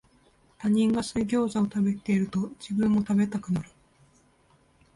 [0.57, 3.69] 他人が水ギョウザを食べてると、自分も食べたくなる